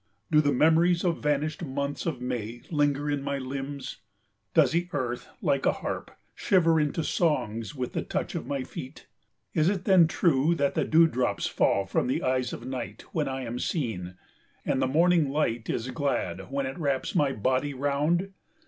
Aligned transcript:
Do 0.31 0.41
the 0.41 0.51
memories 0.51 1.03
of 1.03 1.21
vanished 1.21 1.63
months 1.63 2.07
of 2.07 2.19
May 2.21 2.63
linger 2.71 3.07
in 3.07 3.21
my 3.21 3.37
limbs? 3.37 3.97
Does 4.55 4.71
the 4.71 4.89
earth, 4.93 5.27
like 5.43 5.67
a 5.67 5.73
harp, 5.73 6.09
shiver 6.33 6.79
into 6.79 7.03
songs 7.03 7.75
with 7.75 7.93
the 7.93 8.01
touch 8.01 8.33
of 8.33 8.47
my 8.47 8.63
feet? 8.63 9.05
Is 9.53 9.69
it 9.69 9.85
then 9.85 10.07
true 10.07 10.55
that 10.55 10.73
the 10.73 10.85
dewdrops 10.85 11.45
fall 11.45 11.85
from 11.85 12.07
the 12.07 12.23
eyes 12.23 12.51
of 12.51 12.65
night 12.65 13.03
when 13.11 13.27
I 13.27 13.43
am 13.43 13.59
seen, 13.59 14.15
and 14.65 14.81
the 14.81 14.87
morning 14.87 15.29
light 15.29 15.69
is 15.69 15.87
glad 15.91 16.49
when 16.51 16.65
it 16.65 16.79
wraps 16.79 17.13
my 17.13 17.31
body 17.31 17.75
round? 17.75 18.33